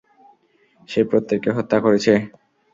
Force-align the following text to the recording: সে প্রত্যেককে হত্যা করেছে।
সে 0.89 0.99
প্রত্যেককে 1.03 1.49
হত্যা 1.57 1.77
করেছে। 1.79 2.13